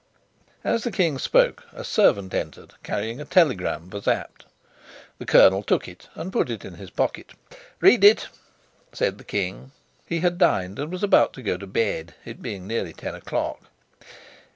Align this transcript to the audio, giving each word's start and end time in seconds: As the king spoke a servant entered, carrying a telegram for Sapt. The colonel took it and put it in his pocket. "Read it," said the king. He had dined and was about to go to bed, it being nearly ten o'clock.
As 0.63 0.83
the 0.83 0.89
king 0.89 1.19
spoke 1.19 1.63
a 1.73 1.83
servant 1.83 2.33
entered, 2.33 2.73
carrying 2.81 3.21
a 3.21 3.23
telegram 3.25 3.87
for 3.91 4.01
Sapt. 4.01 4.45
The 5.19 5.27
colonel 5.27 5.61
took 5.61 5.87
it 5.87 6.09
and 6.15 6.33
put 6.33 6.49
it 6.49 6.65
in 6.65 6.73
his 6.73 6.89
pocket. 6.89 7.33
"Read 7.81 8.03
it," 8.03 8.27
said 8.93 9.19
the 9.19 9.23
king. 9.23 9.73
He 10.07 10.21
had 10.21 10.39
dined 10.39 10.79
and 10.79 10.91
was 10.91 11.03
about 11.03 11.33
to 11.33 11.43
go 11.43 11.55
to 11.55 11.67
bed, 11.67 12.15
it 12.25 12.41
being 12.41 12.65
nearly 12.65 12.93
ten 12.93 13.13
o'clock. 13.13 13.61